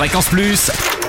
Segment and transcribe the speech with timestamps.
[0.00, 0.99] Fréquence Plus.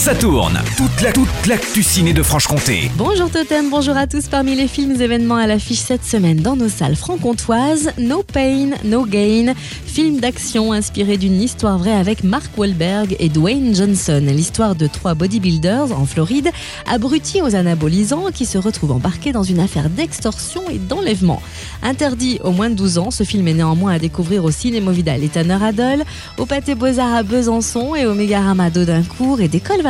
[0.00, 0.58] Ça tourne.
[0.78, 2.90] Toute la toute l'actu ciné de Franche-Comté.
[2.96, 4.28] Bonjour Totem, bonjour à tous.
[4.28, 9.04] Parmi les films événements à l'affiche cette semaine dans nos salles franc-comtoises, No Pain, No
[9.04, 9.52] Gain,
[9.84, 14.22] film d'action inspiré d'une histoire vraie avec Mark Wahlberg et Dwayne Johnson.
[14.26, 16.48] L'histoire de trois bodybuilders en Floride,
[16.90, 21.42] abrutis aux anabolisants, qui se retrouvent embarqués dans une affaire d'extorsion et d'enlèvement.
[21.82, 25.58] Interdit aux moins de 12 ans, ce film est néanmoins à découvrir au et Tanner
[25.62, 26.04] Adol,
[26.38, 29.82] au Pâté Beaux-Arts à Besançon et au Mégarama d'Audincourt et d'École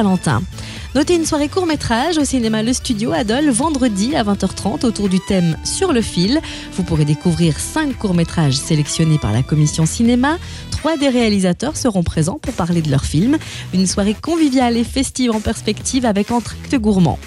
[0.95, 5.57] Notez une soirée court-métrage au cinéma Le Studio Adol vendredi à 20h30 autour du thème
[5.63, 6.41] Sur le fil.
[6.73, 10.39] Vous pourrez découvrir 5 courts-métrages sélectionnés par la commission cinéma.
[10.71, 13.37] Trois des réalisateurs seront présents pour parler de leur film.
[13.75, 17.19] Une soirée conviviale et festive en perspective avec entracte gourmand.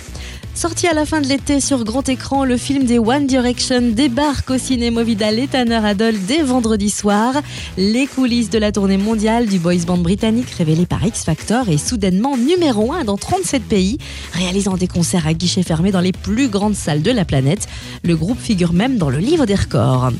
[0.56, 4.52] Sorti à la fin de l'été sur grand écran, le film des One Direction débarque
[4.52, 7.34] au cinéma Vidal et Tanner Adol dès vendredi soir.
[7.76, 11.78] Les coulisses de la tournée mondiale du boys band britannique révélée par X Factor est
[11.78, 13.98] soudainement numéro 1 dans 37 pays,
[14.32, 17.68] réalisant des concerts à guichets fermés dans les plus grandes salles de la planète.
[18.04, 20.12] Le groupe figure même dans le livre des records.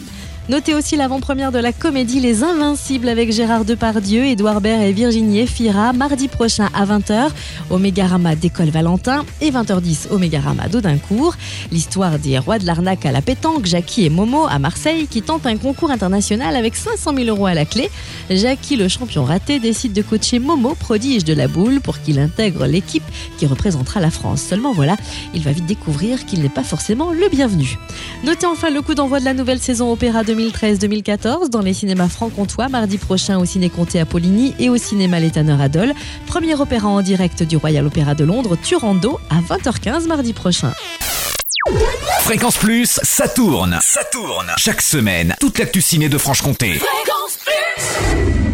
[0.50, 5.40] Notez aussi l'avant-première de la comédie Les Invincibles avec Gérard Depardieu, Édouard Baird et Virginie
[5.40, 7.30] Efira, mardi prochain à 20h
[7.70, 11.36] au Mégarama d'École Valentin et 20h10 au Mégarama d'Audincourt.
[11.72, 15.46] L'histoire des rois de l'arnaque à la pétanque, Jackie et Momo à Marseille, qui tentent
[15.46, 17.90] un concours international avec 500 000 euros à la clé.
[18.30, 22.66] Jackie, le champion raté, décide de coacher Momo, prodige de la boule, pour qu'il intègre
[22.66, 23.04] l'équipe
[23.38, 24.42] qui représentera la France.
[24.42, 24.98] Seulement voilà,
[25.34, 27.78] il va vite découvrir qu'il n'est pas forcément le bienvenu.
[28.26, 32.70] Notez enfin le coup d'envoi de la nouvelle saison Opéra 2013-2014 dans les cinémas franc-comtois
[32.70, 35.94] mardi prochain au Ciné Comté à Poligny et au cinéma L'Étanneur Adol.
[36.28, 40.74] Premier opéra en direct du Royal Opéra de Londres, Turando, à 20h15 mardi prochain.
[42.22, 43.80] Fréquence Plus, ça tourne.
[43.82, 44.52] Ça tourne.
[44.58, 46.74] Chaque semaine, toute l'actu ciné de Franche-Comté.
[46.80, 48.53] Fréquence Plus